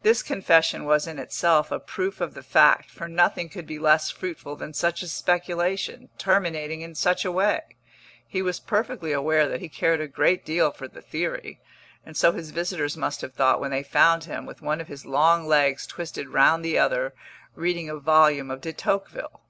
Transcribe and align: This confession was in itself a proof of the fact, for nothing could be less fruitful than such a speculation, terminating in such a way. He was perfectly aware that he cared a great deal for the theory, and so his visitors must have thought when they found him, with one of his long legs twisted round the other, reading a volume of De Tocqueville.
This 0.00 0.22
confession 0.22 0.86
was 0.86 1.06
in 1.06 1.18
itself 1.18 1.70
a 1.70 1.78
proof 1.78 2.22
of 2.22 2.32
the 2.32 2.42
fact, 2.42 2.90
for 2.90 3.08
nothing 3.08 3.50
could 3.50 3.66
be 3.66 3.78
less 3.78 4.08
fruitful 4.10 4.56
than 4.56 4.72
such 4.72 5.02
a 5.02 5.06
speculation, 5.06 6.08
terminating 6.16 6.80
in 6.80 6.94
such 6.94 7.26
a 7.26 7.30
way. 7.30 7.60
He 8.26 8.40
was 8.40 8.58
perfectly 8.58 9.12
aware 9.12 9.46
that 9.50 9.60
he 9.60 9.68
cared 9.68 10.00
a 10.00 10.08
great 10.08 10.46
deal 10.46 10.70
for 10.70 10.88
the 10.88 11.02
theory, 11.02 11.60
and 12.06 12.16
so 12.16 12.32
his 12.32 12.52
visitors 12.52 12.96
must 12.96 13.20
have 13.20 13.34
thought 13.34 13.60
when 13.60 13.70
they 13.72 13.82
found 13.82 14.24
him, 14.24 14.46
with 14.46 14.62
one 14.62 14.80
of 14.80 14.88
his 14.88 15.04
long 15.04 15.46
legs 15.46 15.86
twisted 15.86 16.30
round 16.30 16.64
the 16.64 16.78
other, 16.78 17.12
reading 17.54 17.90
a 17.90 17.96
volume 17.98 18.50
of 18.50 18.62
De 18.62 18.72
Tocqueville. 18.72 19.42